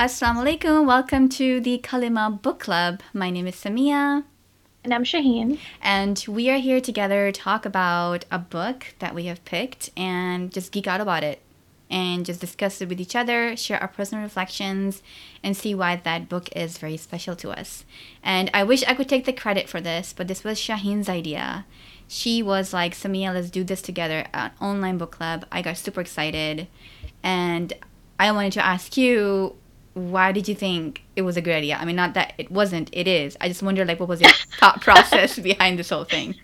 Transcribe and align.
Assalamu 0.00 0.46
alaikum. 0.46 0.86
Welcome 0.86 1.28
to 1.28 1.60
the 1.60 1.76
Kalimah 1.76 2.40
Book 2.40 2.58
Club. 2.58 3.02
My 3.12 3.28
name 3.28 3.46
is 3.46 3.54
Samia. 3.54 4.24
And 4.82 4.94
I'm 4.94 5.04
Shaheen. 5.04 5.58
And 5.82 6.24
we 6.26 6.48
are 6.48 6.56
here 6.56 6.80
together 6.80 7.30
to 7.30 7.38
talk 7.38 7.66
about 7.66 8.24
a 8.30 8.38
book 8.38 8.94
that 9.00 9.14
we 9.14 9.26
have 9.26 9.44
picked 9.44 9.90
and 9.98 10.50
just 10.50 10.72
geek 10.72 10.86
out 10.86 11.02
about 11.02 11.22
it 11.22 11.42
and 11.90 12.24
just 12.24 12.40
discuss 12.40 12.80
it 12.80 12.88
with 12.88 12.98
each 12.98 13.14
other, 13.14 13.54
share 13.58 13.78
our 13.78 13.88
personal 13.88 14.24
reflections, 14.24 15.02
and 15.44 15.54
see 15.54 15.74
why 15.74 15.96
that 15.96 16.30
book 16.30 16.48
is 16.56 16.78
very 16.78 16.96
special 16.96 17.36
to 17.36 17.50
us. 17.50 17.84
And 18.22 18.50
I 18.54 18.64
wish 18.64 18.82
I 18.84 18.94
could 18.94 19.06
take 19.06 19.26
the 19.26 19.34
credit 19.34 19.68
for 19.68 19.82
this, 19.82 20.14
but 20.14 20.28
this 20.28 20.42
was 20.42 20.58
Shaheen's 20.58 21.10
idea. 21.10 21.66
She 22.08 22.42
was 22.42 22.72
like, 22.72 22.94
Samia, 22.94 23.34
let's 23.34 23.50
do 23.50 23.64
this 23.64 23.82
together, 23.82 24.24
an 24.32 24.52
online 24.62 24.96
book 24.96 25.10
club. 25.10 25.44
I 25.52 25.60
got 25.60 25.76
super 25.76 26.00
excited. 26.00 26.68
And 27.22 27.74
I 28.18 28.32
wanted 28.32 28.54
to 28.54 28.64
ask 28.64 28.96
you 28.96 29.56
why 29.94 30.32
did 30.32 30.48
you 30.48 30.54
think 30.54 31.02
it 31.16 31.22
was 31.22 31.36
a 31.36 31.40
good 31.40 31.54
idea? 31.54 31.76
I 31.76 31.84
mean, 31.84 31.96
not 31.96 32.14
that 32.14 32.34
it 32.38 32.50
wasn't, 32.50 32.90
it 32.92 33.08
is. 33.08 33.36
I 33.40 33.48
just 33.48 33.62
wonder, 33.62 33.84
like, 33.84 33.98
what 33.98 34.08
was 34.08 34.20
your 34.20 34.30
thought 34.58 34.80
process 34.80 35.38
behind 35.50 35.78
this 35.78 35.90
whole 35.90 36.04
thing? 36.04 36.36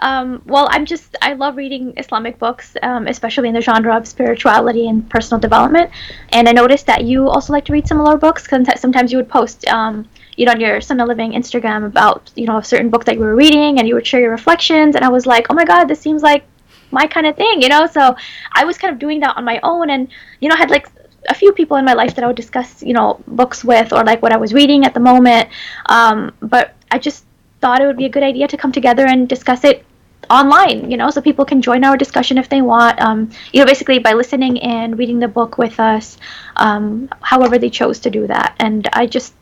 Um, 0.00 0.42
well, 0.44 0.68
I'm 0.70 0.84
just, 0.84 1.16
I 1.22 1.32
love 1.32 1.56
reading 1.56 1.94
Islamic 1.96 2.38
books, 2.38 2.76
um, 2.82 3.06
especially 3.06 3.48
in 3.48 3.54
the 3.54 3.62
genre 3.62 3.96
of 3.96 4.06
spirituality 4.06 4.88
and 4.88 5.08
personal 5.08 5.40
development. 5.40 5.90
And 6.32 6.48
I 6.48 6.52
noticed 6.52 6.86
that 6.86 7.04
you 7.04 7.28
also 7.28 7.52
like 7.52 7.64
to 7.66 7.72
read 7.72 7.88
similar 7.88 8.18
books. 8.18 8.46
Because 8.46 8.78
sometimes 8.78 9.10
you 9.10 9.18
would 9.18 9.28
post, 9.28 9.66
um, 9.68 10.06
you 10.36 10.44
know, 10.44 10.52
on 10.52 10.60
your 10.60 10.80
Sunnah 10.80 11.06
Living 11.06 11.32
Instagram 11.32 11.86
about, 11.86 12.30
you 12.36 12.46
know, 12.46 12.58
a 12.58 12.64
certain 12.64 12.90
book 12.90 13.06
that 13.06 13.14
you 13.14 13.20
were 13.20 13.34
reading 13.34 13.78
and 13.78 13.88
you 13.88 13.94
would 13.94 14.06
share 14.06 14.20
your 14.20 14.30
reflections. 14.30 14.96
And 14.96 15.04
I 15.04 15.08
was 15.08 15.24
like, 15.26 15.46
oh 15.48 15.54
my 15.54 15.64
God, 15.64 15.84
this 15.84 16.00
seems 16.00 16.22
like 16.22 16.44
my 16.90 17.06
kind 17.06 17.26
of 17.26 17.36
thing, 17.36 17.62
you 17.62 17.68
know? 17.68 17.86
So 17.86 18.16
I 18.54 18.64
was 18.64 18.76
kind 18.76 18.92
of 18.92 18.98
doing 18.98 19.20
that 19.20 19.36
on 19.36 19.44
my 19.44 19.60
own 19.62 19.88
and, 19.88 20.08
you 20.40 20.48
know, 20.50 20.54
I 20.54 20.58
had 20.58 20.70
like 20.70 20.88
a 21.28 21.34
few 21.34 21.52
people 21.52 21.76
in 21.76 21.84
my 21.84 21.92
life 21.92 22.14
that 22.14 22.24
I 22.24 22.26
would 22.26 22.36
discuss, 22.36 22.82
you 22.82 22.92
know, 22.92 23.22
books 23.26 23.64
with 23.64 23.92
or 23.92 24.04
like 24.04 24.22
what 24.22 24.32
I 24.32 24.36
was 24.36 24.52
reading 24.52 24.84
at 24.84 24.94
the 24.94 25.00
moment. 25.00 25.48
Um, 25.86 26.32
but 26.40 26.74
I 26.90 26.98
just 26.98 27.24
thought 27.60 27.80
it 27.80 27.86
would 27.86 27.96
be 27.96 28.06
a 28.06 28.08
good 28.08 28.22
idea 28.22 28.48
to 28.48 28.56
come 28.56 28.72
together 28.72 29.06
and 29.06 29.28
discuss 29.28 29.64
it 29.64 29.84
online, 30.30 30.90
you 30.90 30.96
know, 30.96 31.10
so 31.10 31.20
people 31.20 31.44
can 31.44 31.62
join 31.62 31.84
our 31.84 31.96
discussion 31.96 32.38
if 32.38 32.48
they 32.48 32.62
want. 32.62 33.00
Um, 33.00 33.30
you 33.52 33.60
know, 33.60 33.66
basically 33.66 33.98
by 33.98 34.12
listening 34.12 34.60
and 34.60 34.98
reading 34.98 35.18
the 35.18 35.28
book 35.28 35.58
with 35.58 35.78
us, 35.78 36.18
um, 36.56 37.08
however 37.20 37.58
they 37.58 37.70
chose 37.70 38.00
to 38.00 38.10
do 38.10 38.26
that. 38.26 38.56
And 38.58 38.88
I 38.92 39.06
just 39.06 39.34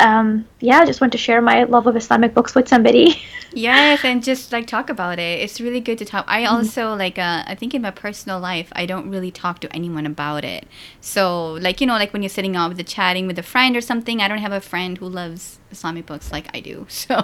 um, 0.00 0.46
yeah, 0.60 0.80
I 0.80 0.86
just 0.86 1.00
want 1.00 1.12
to 1.12 1.18
share 1.18 1.40
my 1.40 1.64
love 1.64 1.86
of 1.86 1.96
Islamic 1.96 2.34
books 2.34 2.54
with 2.54 2.68
somebody. 2.68 3.22
yes, 3.52 4.04
and 4.04 4.22
just 4.22 4.52
like 4.52 4.66
talk 4.66 4.90
about 4.90 5.18
it. 5.18 5.40
It's 5.40 5.60
really 5.60 5.80
good 5.80 5.98
to 5.98 6.04
talk. 6.04 6.24
I 6.28 6.42
mm-hmm. 6.42 6.54
also 6.54 6.94
like 6.94 7.18
uh, 7.18 7.44
I 7.46 7.54
think 7.54 7.74
in 7.74 7.82
my 7.82 7.90
personal 7.90 8.40
life, 8.40 8.68
I 8.72 8.86
don't 8.86 9.10
really 9.10 9.30
talk 9.30 9.60
to 9.60 9.72
anyone 9.72 10.06
about 10.06 10.44
it. 10.44 10.66
So 11.00 11.52
like 11.54 11.80
you 11.80 11.86
know, 11.86 11.94
like 11.94 12.12
when 12.12 12.22
you're 12.22 12.30
sitting 12.30 12.56
out 12.56 12.68
with 12.68 12.78
the 12.78 12.84
chatting 12.84 13.26
with 13.26 13.38
a 13.38 13.42
friend 13.42 13.76
or 13.76 13.80
something, 13.80 14.20
I 14.20 14.28
don't 14.28 14.38
have 14.38 14.52
a 14.52 14.60
friend 14.60 14.98
who 14.98 15.08
loves 15.08 15.58
Islamic 15.70 16.06
books 16.06 16.32
like 16.32 16.54
I 16.54 16.60
do. 16.60 16.86
So 17.02 17.16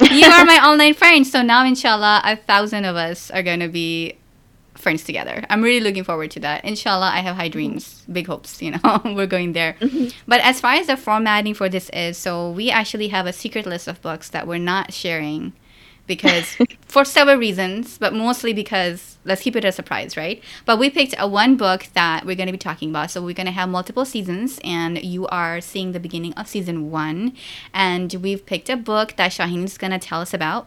you 0.00 0.26
are 0.26 0.44
my 0.46 0.60
online 0.64 0.94
friend. 0.94 1.26
So 1.26 1.42
now, 1.42 1.64
inshallah, 1.66 2.22
a 2.24 2.36
thousand 2.36 2.86
of 2.86 2.96
us 2.96 3.30
are 3.30 3.42
gonna 3.42 3.68
be 3.68 4.16
friends 4.74 5.04
together. 5.04 5.44
I'm 5.50 5.62
really 5.62 5.80
looking 5.80 6.04
forward 6.04 6.30
to 6.32 6.40
that. 6.40 6.64
Inshallah, 6.64 7.10
I 7.12 7.20
have 7.20 7.36
high 7.36 7.48
dreams, 7.48 8.02
big 8.10 8.26
hopes, 8.26 8.60
you 8.60 8.72
know, 8.72 9.00
we're 9.04 9.26
going 9.26 9.52
there. 9.52 9.74
Mm-hmm. 9.80 10.08
But 10.26 10.40
as 10.40 10.60
far 10.60 10.74
as 10.74 10.88
the 10.88 10.96
formatting 10.96 11.54
for 11.54 11.68
this 11.68 11.90
is, 11.90 12.16
so 12.18 12.50
we 12.50 12.70
actually 12.70 13.08
have 13.08 13.26
a 13.26 13.32
secret 13.32 13.66
list 13.66 13.88
of 13.88 14.00
books 14.02 14.28
that 14.30 14.46
we're 14.46 14.58
not 14.58 14.92
sharing 14.92 15.52
because 16.06 16.56
for 16.86 17.04
several 17.04 17.36
reasons, 17.36 17.98
but 17.98 18.12
mostly 18.12 18.52
because 18.52 19.16
let's 19.24 19.42
keep 19.42 19.56
it 19.56 19.64
a 19.64 19.72
surprise, 19.72 20.16
right? 20.16 20.42
But 20.64 20.78
we 20.78 20.90
picked 20.90 21.14
a 21.18 21.26
one 21.26 21.56
book 21.56 21.88
that 21.94 22.26
we're 22.26 22.36
going 22.36 22.46
to 22.46 22.52
be 22.52 22.58
talking 22.58 22.90
about. 22.90 23.10
So 23.10 23.22
we're 23.22 23.34
going 23.34 23.46
to 23.46 23.52
have 23.52 23.68
multiple 23.68 24.04
seasons, 24.04 24.60
and 24.64 25.02
you 25.02 25.26
are 25.28 25.60
seeing 25.60 25.92
the 25.92 26.00
beginning 26.00 26.34
of 26.34 26.48
season 26.48 26.90
one. 26.90 27.34
And 27.72 28.12
we've 28.14 28.44
picked 28.44 28.68
a 28.68 28.76
book 28.76 29.16
that 29.16 29.32
Shaheen 29.32 29.64
is 29.64 29.78
going 29.78 29.92
to 29.92 29.98
tell 29.98 30.20
us 30.20 30.34
about. 30.34 30.66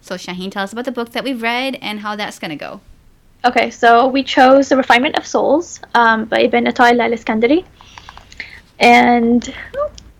So 0.00 0.14
Shaheen, 0.14 0.50
tell 0.50 0.64
us 0.64 0.72
about 0.72 0.86
the 0.86 0.92
book 0.92 1.12
that 1.12 1.24
we've 1.24 1.42
read 1.42 1.78
and 1.82 2.00
how 2.00 2.16
that's 2.16 2.38
going 2.38 2.50
to 2.50 2.56
go. 2.56 2.80
Okay, 3.48 3.70
so 3.70 4.08
we 4.08 4.24
chose 4.24 4.68
The 4.68 4.76
Refinement 4.76 5.16
of 5.16 5.26
Souls 5.26 5.80
um, 5.94 6.26
by 6.26 6.40
Ibn 6.40 6.66
Ata'illah 6.66 7.04
al-Iskandari. 7.04 7.64
And 8.78 9.42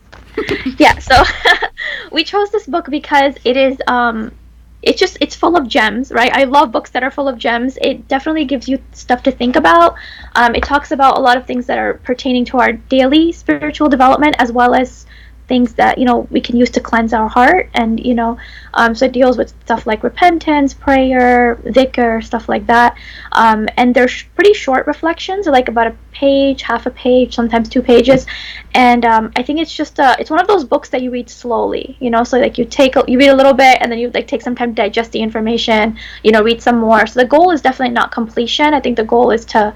yeah, 0.78 0.99
so 0.99 1.22
we 2.11 2.25
chose 2.25 2.50
this 2.50 2.66
book 2.66 2.87
because 2.89 3.34
it 3.44 3.59
is 3.59 3.77
um, 3.87 4.33
it's 4.81 4.99
just 4.99 5.19
it's 5.21 5.34
full 5.34 5.59
of 5.59 5.69
gems 5.69 6.11
right? 6.11 6.33
I 6.33 6.44
love 6.44 6.72
books 6.72 6.89
that 6.93 7.03
are 7.03 7.11
full 7.11 7.28
of 7.28 7.37
gems. 7.37 7.77
It 7.83 8.09
definitely 8.09 8.47
gives 8.47 8.66
you 8.66 8.83
stuff 8.93 9.22
to 9.25 9.31
think 9.31 9.56
about. 9.56 9.97
Um, 10.34 10.55
it 10.55 10.62
talks 10.62 10.91
about 10.91 11.19
a 11.19 11.21
lot 11.21 11.37
of 11.37 11.47
things 11.47 11.66
that 11.66 11.77
are 11.77 11.95
pertaining 12.05 12.47
to 12.47 12.56
our 12.56 12.72
daily 12.72 13.33
spiritual 13.33 13.91
development 13.91 14.37
as 14.39 14.50
well 14.50 14.75
as 14.75 15.05
things 15.48 15.75
that 15.75 15.98
you 15.98 16.04
know 16.04 16.28
we 16.31 16.41
can 16.41 16.56
use 16.56 16.70
to 16.70 16.81
cleanse 16.81 17.12
our 17.12 17.28
heart 17.28 17.70
and 17.75 17.98
you 18.04 18.14
know 18.14 18.38
um, 18.75 18.94
so 18.94 19.06
it 19.06 19.12
deals 19.12 19.36
with 19.38 19.50
stuff 19.64 19.86
like 19.86 20.04
repentance 20.04 20.75
prayer 20.75 21.56
dhikr 21.64 22.22
stuff 22.22 22.48
like 22.48 22.66
that. 22.66 22.97
Um, 23.32 23.69
and 23.76 23.94
they're 23.94 24.09
sh- 24.09 24.26
pretty 24.34 24.53
short 24.53 24.86
reflections 24.86 25.47
like 25.47 25.69
about 25.69 25.86
a 25.86 25.97
page 26.12 26.62
half 26.62 26.86
a 26.86 26.91
page 26.91 27.34
sometimes 27.34 27.69
two 27.69 27.82
pages. 27.82 28.26
And 28.75 29.04
um, 29.04 29.32
i 29.36 29.42
think 29.42 29.59
it's 29.59 29.75
just 29.75 29.98
a, 29.98 30.16
it's 30.20 30.31
one 30.31 30.41
of 30.41 30.47
those 30.47 30.64
books 30.64 30.88
that 30.91 31.03
you 31.03 31.10
read 31.10 31.28
slowly 31.31 31.97
you 32.00 32.10
know 32.10 32.22
so 32.22 32.38
like 32.38 32.59
you 32.59 32.65
take 32.65 32.97
a, 32.97 33.04
you 33.09 33.19
read 33.19 33.30
a 33.30 33.34
little 33.34 33.54
bit 33.54 33.78
and 33.80 33.91
then 33.91 33.98
you 33.98 34.10
like 34.10 34.26
take 34.28 34.42
some 34.42 34.54
time 34.54 34.75
to 34.75 34.82
digest 34.82 35.12
the 35.12 35.20
information 35.20 35.97
you 36.22 36.30
know 36.30 36.42
read 36.42 36.62
some 36.62 36.78
more. 36.78 37.06
So 37.06 37.20
the 37.20 37.26
goal 37.26 37.50
is 37.50 37.62
definitely 37.62 37.94
not 37.94 38.12
completion. 38.12 38.75
I 38.75 38.80
think 38.80 38.97
the 38.97 39.04
goal 39.04 39.30
is 39.30 39.44
to 39.47 39.75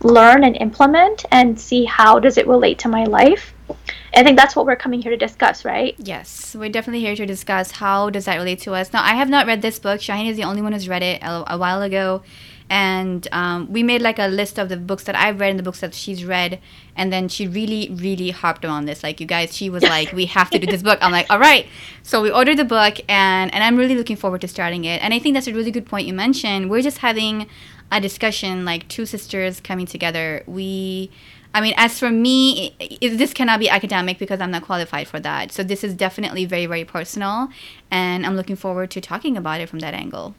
learn 0.00 0.44
and 0.44 0.56
implement 0.56 1.24
and 1.30 1.58
see 1.58 1.84
how 1.84 2.18
does 2.18 2.36
it 2.36 2.46
relate 2.46 2.78
to 2.80 2.88
my 2.88 3.04
life 3.04 3.53
I 4.16 4.22
think 4.22 4.38
that's 4.38 4.54
what 4.54 4.66
we're 4.66 4.76
coming 4.76 5.02
here 5.02 5.10
to 5.10 5.16
discuss, 5.16 5.64
right? 5.64 5.94
Yes, 5.98 6.54
we're 6.54 6.68
definitely 6.68 7.00
here 7.00 7.16
to 7.16 7.26
discuss 7.26 7.72
how 7.72 8.10
does 8.10 8.26
that 8.26 8.36
relate 8.36 8.60
to 8.60 8.74
us. 8.74 8.92
Now, 8.92 9.02
I 9.02 9.14
have 9.14 9.28
not 9.28 9.46
read 9.46 9.62
this 9.62 9.78
book. 9.78 10.00
Shaheen 10.00 10.28
is 10.30 10.36
the 10.36 10.44
only 10.44 10.62
one 10.62 10.72
who's 10.72 10.88
read 10.88 11.02
it 11.02 11.22
a, 11.22 11.54
a 11.54 11.58
while 11.58 11.82
ago, 11.82 12.22
and 12.70 13.26
um, 13.32 13.72
we 13.72 13.82
made 13.82 14.02
like 14.02 14.18
a 14.18 14.26
list 14.26 14.58
of 14.58 14.68
the 14.68 14.76
books 14.76 15.04
that 15.04 15.14
I've 15.14 15.40
read 15.40 15.50
and 15.50 15.58
the 15.58 15.62
books 15.62 15.80
that 15.80 15.94
she's 15.94 16.24
read, 16.24 16.60
and 16.96 17.12
then 17.12 17.28
she 17.28 17.46
really, 17.46 17.90
really 17.92 18.30
harped 18.30 18.64
on 18.64 18.86
this. 18.86 19.02
Like 19.02 19.20
you 19.20 19.26
guys, 19.26 19.54
she 19.54 19.68
was 19.68 19.82
like, 19.82 20.12
"We 20.12 20.26
have 20.26 20.48
to 20.50 20.58
do 20.58 20.66
this 20.66 20.82
book." 20.82 20.98
I'm 21.02 21.12
like, 21.12 21.26
"All 21.30 21.38
right." 21.38 21.66
So 22.02 22.22
we 22.22 22.30
ordered 22.30 22.56
the 22.56 22.64
book, 22.64 23.00
and 23.08 23.52
and 23.52 23.62
I'm 23.64 23.76
really 23.76 23.96
looking 23.96 24.16
forward 24.16 24.40
to 24.42 24.48
starting 24.48 24.84
it. 24.84 25.02
And 25.02 25.12
I 25.12 25.18
think 25.18 25.34
that's 25.34 25.48
a 25.48 25.52
really 25.52 25.70
good 25.70 25.86
point 25.86 26.06
you 26.06 26.14
mentioned. 26.14 26.70
We're 26.70 26.82
just 26.82 26.98
having 26.98 27.48
a 27.92 28.00
discussion, 28.00 28.64
like 28.64 28.88
two 28.88 29.06
sisters 29.06 29.60
coming 29.60 29.86
together. 29.86 30.42
We 30.46 31.10
I 31.54 31.60
mean, 31.60 31.74
as 31.76 31.98
for 32.00 32.10
me, 32.10 32.74
it, 32.80 32.98
it, 33.00 33.16
this 33.16 33.32
cannot 33.32 33.60
be 33.60 33.68
academic 33.68 34.18
because 34.18 34.40
I'm 34.40 34.50
not 34.50 34.64
qualified 34.64 35.06
for 35.06 35.20
that. 35.20 35.52
So 35.52 35.62
this 35.62 35.84
is 35.84 35.94
definitely 35.94 36.44
very, 36.44 36.66
very 36.66 36.84
personal, 36.84 37.48
and 37.92 38.26
I'm 38.26 38.34
looking 38.34 38.56
forward 38.56 38.90
to 38.90 39.00
talking 39.00 39.36
about 39.36 39.60
it 39.60 39.68
from 39.68 39.78
that 39.78 39.94
angle. 39.94 40.34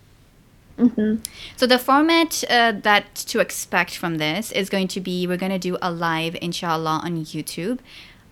Mm-hmm. 0.78 1.24
So 1.56 1.66
the 1.66 1.80
format 1.80 2.44
uh, 2.50 2.74
that 2.84 3.16
to 3.16 3.40
expect 3.40 3.96
from 3.96 4.18
this 4.18 4.52
is 4.52 4.70
going 4.70 4.90
to 4.90 5.00
be 5.00 5.26
we're 5.26 5.38
going 5.38 5.54
to 5.54 5.60
do 5.60 5.78
a 5.82 5.90
live, 5.90 6.36
inshallah, 6.42 7.00
on 7.02 7.24
YouTube. 7.24 7.80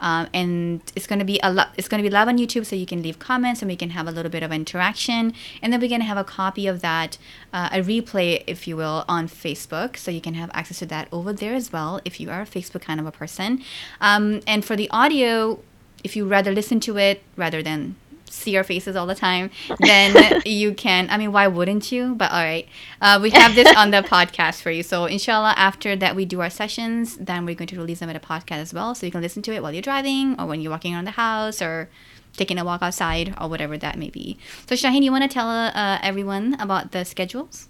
Um, 0.04 0.28
and 0.34 0.82
it's 0.98 1.08
going 1.08 1.20
to 1.20 1.26
be 1.26 1.40
a 1.42 1.52
lot 1.52 1.70
it's 1.78 1.88
going 1.88 2.04
to 2.04 2.08
be 2.08 2.14
live 2.14 2.28
on 2.28 2.38
youtube 2.38 2.66
so 2.66 2.76
you 2.76 2.86
can 2.86 3.02
leave 3.02 3.20
comments 3.20 3.62
and 3.62 3.70
we 3.70 3.78
can 3.78 3.92
have 3.92 4.06
a 4.06 4.12
little 4.12 4.30
bit 4.30 4.44
of 4.44 4.52
interaction. 4.52 5.34
And 5.62 5.72
then 5.72 5.80
we're 5.80 5.90
to 6.02 6.06
have 6.06 6.18
a 6.18 6.26
copy 6.26 6.68
of 6.68 6.82
that 6.82 7.18
uh, 7.54 7.70
a 7.72 7.82
replay 7.82 8.44
if 8.46 8.68
you 8.68 8.76
will 8.76 9.06
on 9.08 9.28
facebook. 9.28 9.96
So 9.98 10.12
you 10.12 10.22
can 10.22 10.34
have 10.34 10.52
access 10.54 10.80
to 10.80 10.86
that 10.88 11.08
over 11.12 11.32
there 11.32 11.56
as 11.56 11.72
well 11.72 12.02
if 12.04 12.20
you 12.20 12.30
are 12.30 12.42
a 12.42 12.46
facebook 12.46 12.82
kind 12.82 13.00
of 13.00 13.08
a 13.08 13.12
person. 13.12 13.64
Um, 14.02 14.42
and 14.46 14.66
for 14.66 14.76
the 14.76 14.90
audio 14.90 15.60
if 16.04 16.18
you 16.18 16.28
rather 16.28 16.52
listen 16.52 16.82
to 16.82 16.98
it 16.98 17.24
rather 17.38 17.64
than 17.64 17.96
see 18.34 18.58
our 18.58 18.64
faces 18.64 18.96
all 18.96 19.06
the 19.06 19.16
time, 19.16 19.52
then 19.80 20.42
you 20.46 20.74
can. 20.74 21.10
I 21.10 21.18
mean, 21.18 21.32
why 21.32 21.48
wouldn't 21.48 21.92
you? 21.92 22.16
But 22.16 22.32
all 22.32 22.44
right, 22.44 22.68
uh, 23.02 23.20
we 23.22 23.30
have 23.32 23.56
this 23.56 23.74
on 23.76 23.92
the 23.92 24.02
podcast 24.14 24.62
for 24.62 24.72
you. 24.72 24.84
So 24.84 25.06
inshallah, 25.06 25.54
after 25.58 25.96
that 25.96 26.16
we 26.16 26.26
do 26.26 26.42
our 26.42 26.50
sessions, 26.50 27.18
then 27.18 27.46
we're 27.46 27.56
going 27.56 27.68
to 27.68 27.78
release 27.78 28.00
them 28.00 28.10
at 28.10 28.16
a 28.16 28.20
podcast 28.20 28.58
as 28.58 28.74
well, 28.74 28.96
so 28.96 29.06
you 29.06 29.12
can 29.12 29.22
listen 29.22 29.42
to 29.44 29.54
it 29.54 29.62
while 29.62 29.72
you're 29.72 29.82
driving 29.82 30.40
or 30.40 30.46
when 30.46 30.62
you're 30.62 30.72
walking 30.72 30.94
around 30.94 31.06
the 31.06 31.12
house 31.12 31.62
or 31.62 31.90
taking 32.36 32.58
a 32.58 32.66
walk 32.66 32.82
outside 32.82 33.34
or 33.40 33.48
whatever 33.48 33.78
that 33.78 33.98
may 33.98 34.10
be. 34.10 34.38
So 34.68 34.76
Shaheen, 34.76 35.04
you 35.04 35.12
want 35.12 35.24
to 35.24 35.30
tell 35.30 35.48
uh, 35.50 36.00
everyone 36.02 36.56
about 36.60 36.92
the 36.92 37.06
schedules? 37.06 37.68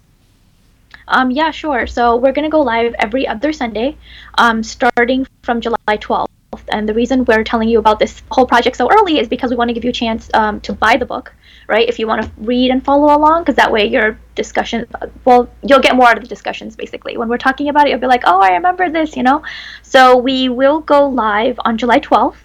Um, 1.08 1.30
yeah, 1.30 1.50
sure. 1.50 1.86
So 1.86 2.16
we're 2.16 2.32
gonna 2.32 2.48
go 2.48 2.60
live 2.62 2.94
every 2.98 3.26
other 3.28 3.52
Sunday, 3.52 3.96
um, 4.38 4.62
starting 4.62 5.26
from 5.42 5.60
July 5.60 5.98
12th. 5.98 6.33
And 6.68 6.88
the 6.88 6.94
reason 6.94 7.24
we're 7.24 7.44
telling 7.44 7.68
you 7.68 7.78
about 7.78 7.98
this 7.98 8.22
whole 8.30 8.46
project 8.46 8.76
so 8.76 8.90
early 8.90 9.18
is 9.18 9.28
because 9.28 9.50
we 9.50 9.56
want 9.56 9.68
to 9.68 9.74
give 9.74 9.84
you 9.84 9.90
a 9.90 9.94
chance 9.94 10.30
um, 10.34 10.60
to 10.62 10.72
buy 10.72 10.96
the 10.96 11.06
book, 11.06 11.34
right? 11.68 11.88
If 11.88 11.98
you 11.98 12.06
want 12.06 12.22
to 12.22 12.30
read 12.38 12.70
and 12.70 12.84
follow 12.84 13.16
along, 13.16 13.42
because 13.42 13.56
that 13.56 13.70
way 13.70 13.86
your 13.86 14.18
discussion, 14.34 14.86
well, 15.24 15.48
you'll 15.62 15.80
get 15.80 15.96
more 15.96 16.08
out 16.08 16.16
of 16.16 16.22
the 16.22 16.28
discussions 16.28 16.76
basically. 16.76 17.16
When 17.16 17.28
we're 17.28 17.38
talking 17.38 17.68
about 17.68 17.86
it, 17.86 17.90
you'll 17.90 18.00
be 18.00 18.06
like, 18.06 18.22
oh, 18.24 18.40
I 18.40 18.52
remember 18.52 18.90
this, 18.90 19.16
you 19.16 19.22
know? 19.22 19.42
So 19.82 20.16
we 20.16 20.48
will 20.48 20.80
go 20.80 21.08
live 21.08 21.58
on 21.64 21.78
July 21.78 22.00
12th. 22.00 22.36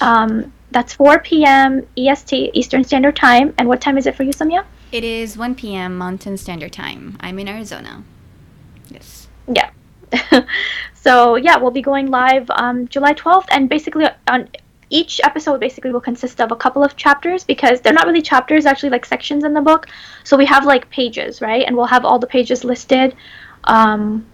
Um, 0.00 0.52
that's 0.70 0.92
4 0.94 1.20
p.m. 1.20 1.86
EST, 1.96 2.50
Eastern 2.52 2.82
Standard 2.84 3.16
Time. 3.16 3.54
And 3.58 3.68
what 3.68 3.80
time 3.80 3.96
is 3.96 4.06
it 4.06 4.16
for 4.16 4.24
you, 4.24 4.32
Samia? 4.32 4.64
It 4.90 5.04
is 5.04 5.36
1 5.36 5.54
p.m. 5.54 5.96
Mountain 5.96 6.36
Standard 6.36 6.72
Time. 6.72 7.16
I'm 7.20 7.38
in 7.38 7.48
Arizona. 7.48 8.02
Yes. 8.90 9.28
Yeah. 9.52 9.70
So 11.04 11.36
yeah, 11.36 11.58
we'll 11.58 11.70
be 11.70 11.82
going 11.82 12.10
live 12.10 12.48
um, 12.48 12.88
July 12.88 13.12
12th, 13.12 13.48
and 13.50 13.68
basically 13.68 14.06
on 14.26 14.48
each 14.88 15.20
episode 15.22 15.60
basically 15.60 15.92
will 15.92 16.00
consist 16.00 16.40
of 16.40 16.50
a 16.50 16.56
couple 16.56 16.82
of 16.82 16.96
chapters 16.96 17.44
because 17.44 17.82
they're 17.82 17.92
not 17.92 18.06
really 18.06 18.22
chapters, 18.22 18.64
actually 18.64 18.88
like 18.88 19.04
sections 19.04 19.44
in 19.44 19.52
the 19.52 19.60
book. 19.60 19.86
So 20.24 20.38
we 20.38 20.46
have 20.46 20.64
like 20.64 20.88
pages, 20.88 21.42
right? 21.42 21.62
And 21.66 21.76
we'll 21.76 21.92
have 21.96 22.06
all 22.06 22.18
the 22.18 22.26
pages 22.26 22.64
listed. 22.64 23.14
Um, 23.64 24.24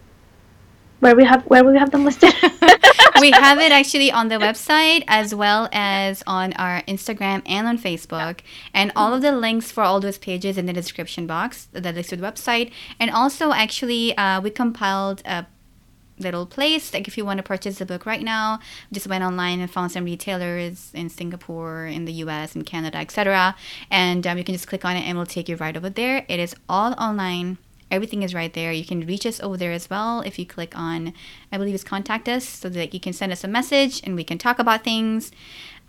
where 1.00 1.16
we 1.16 1.24
have 1.24 1.42
where 1.46 1.64
we 1.64 1.76
have 1.76 1.90
them 1.90 2.04
listed. 2.04 2.32
we 3.20 3.32
have 3.32 3.58
it 3.58 3.72
actually 3.80 4.12
on 4.12 4.28
the 4.28 4.36
website 4.36 5.02
as 5.08 5.34
well 5.34 5.68
as 5.72 6.22
on 6.24 6.52
our 6.52 6.82
Instagram 6.82 7.42
and 7.46 7.66
on 7.66 7.78
Facebook. 7.78 8.42
And 8.72 8.92
all 8.94 9.12
of 9.12 9.22
the 9.22 9.32
links 9.32 9.72
for 9.72 9.82
all 9.82 9.98
those 9.98 10.18
pages 10.18 10.56
in 10.56 10.66
the 10.66 10.72
description 10.72 11.26
box 11.26 11.66
that 11.72 11.82
to 11.82 12.16
the 12.16 12.22
website. 12.22 12.70
And 13.00 13.10
also, 13.10 13.50
actually, 13.50 14.16
uh, 14.16 14.40
we 14.40 14.50
compiled 14.50 15.22
a 15.24 15.46
little 16.20 16.46
place. 16.46 16.92
Like 16.92 17.08
if 17.08 17.16
you 17.16 17.24
want 17.24 17.38
to 17.38 17.42
purchase 17.42 17.78
the 17.78 17.86
book 17.86 18.06
right 18.06 18.22
now, 18.22 18.60
just 18.92 19.06
went 19.06 19.24
online 19.24 19.60
and 19.60 19.70
found 19.70 19.92
some 19.92 20.04
retailers 20.04 20.90
in 20.94 21.08
Singapore, 21.08 21.86
in 21.86 22.04
the 22.04 22.12
US, 22.24 22.54
in 22.54 22.62
Canada, 22.62 22.98
etc. 22.98 23.56
And 23.90 24.26
um, 24.26 24.38
you 24.38 24.44
can 24.44 24.54
just 24.54 24.68
click 24.68 24.84
on 24.84 24.96
it 24.96 25.00
and 25.00 25.10
it'll 25.10 25.26
take 25.26 25.48
you 25.48 25.56
right 25.56 25.76
over 25.76 25.90
there. 25.90 26.24
It 26.28 26.38
is 26.38 26.54
all 26.68 26.92
online 26.94 27.58
Everything 27.90 28.22
is 28.22 28.34
right 28.34 28.52
there. 28.52 28.72
You 28.72 28.84
can 28.84 29.06
reach 29.06 29.26
us 29.26 29.40
over 29.40 29.56
there 29.56 29.72
as 29.72 29.90
well 29.90 30.20
if 30.20 30.38
you 30.38 30.46
click 30.46 30.76
on, 30.76 31.12
I 31.50 31.58
believe 31.58 31.74
it's 31.74 31.84
contact 31.84 32.28
us, 32.28 32.46
so 32.46 32.68
that 32.68 32.94
you 32.94 33.00
can 33.00 33.12
send 33.12 33.32
us 33.32 33.44
a 33.44 33.48
message 33.48 34.00
and 34.04 34.14
we 34.14 34.24
can 34.24 34.38
talk 34.38 34.58
about 34.58 34.84
things. 34.84 35.32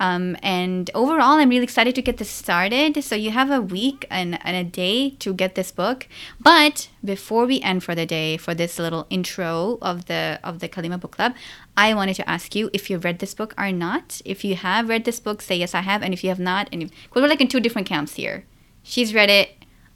Um, 0.02 0.36
and 0.42 0.90
overall, 0.96 1.38
I'm 1.38 1.50
really 1.50 1.64
excited 1.64 1.94
to 1.94 2.02
get 2.02 2.18
this 2.18 2.30
started. 2.30 3.04
So 3.04 3.14
you 3.14 3.30
have 3.30 3.52
a 3.52 3.62
week 3.62 4.08
and, 4.10 4.40
and 4.44 4.58
a 4.58 4.64
day 4.64 5.12
to 5.20 5.32
get 5.32 5.54
this 5.54 5.72
book. 5.72 6.08
But 6.40 6.90
before 7.06 7.46
we 7.46 7.62
end 7.62 7.84
for 7.84 7.94
the 7.94 8.08
day, 8.08 8.38
for 8.38 8.56
this 8.56 8.80
little 8.80 9.06
intro 9.12 9.78
of 9.80 10.06
the 10.06 10.40
of 10.44 10.58
the 10.58 10.68
Kalimah 10.68 11.00
Book 11.00 11.12
Club, 11.12 11.36
I 11.78 11.94
wanted 11.94 12.16
to 12.16 12.28
ask 12.28 12.56
you 12.56 12.72
if 12.74 12.90
you've 12.90 13.04
read 13.04 13.20
this 13.20 13.36
book 13.36 13.54
or 13.60 13.72
not. 13.72 14.24
If 14.26 14.44
you 14.44 14.56
have 14.56 14.90
read 14.90 15.06
this 15.06 15.20
book, 15.20 15.40
say 15.40 15.58
yes, 15.58 15.76
I 15.76 15.82
have. 15.82 16.02
And 16.02 16.16
if 16.16 16.24
you 16.24 16.30
have 16.32 16.40
not, 16.40 16.68
and 16.72 16.82
if, 16.82 16.90
we're 17.14 17.28
like 17.28 17.40
in 17.40 17.48
two 17.48 17.60
different 17.60 17.88
camps 17.88 18.16
here. 18.16 18.46
She's 18.82 19.14
read 19.14 19.30
it. 19.30 19.52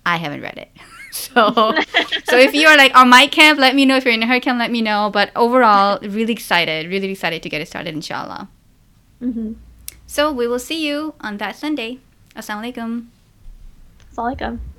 I 0.05 0.17
haven't 0.17 0.41
read 0.41 0.59
it. 0.59 0.71
So, 1.15 1.73
so 2.27 2.35
if 2.37 2.53
you 2.53 2.67
are 2.67 2.75
like 2.75 2.93
on 2.93 3.09
my 3.09 3.27
camp, 3.27 3.57
let 3.57 3.73
me 3.73 3.85
know. 3.85 3.95
If 3.95 4.03
you're 4.03 4.13
in 4.13 4.21
her 4.21 4.39
camp, 4.39 4.59
let 4.59 4.69
me 4.69 4.81
know. 4.81 5.09
But 5.09 5.31
overall, 5.35 5.97
really 6.03 6.33
excited, 6.33 6.91
really 6.91 7.09
excited 7.11 7.41
to 7.43 7.49
get 7.49 7.61
it 7.61 7.67
started, 7.67 7.95
inshallah. 7.95 8.49
Mm-hmm. 9.21 9.53
So 10.07 10.31
we 10.31 10.47
will 10.47 10.59
see 10.59 10.85
you 10.85 11.15
on 11.21 11.37
that 11.37 11.55
Sunday. 11.55 11.99
Assalamualaikum. 12.35 13.07
Assalamualaikum. 14.11 14.74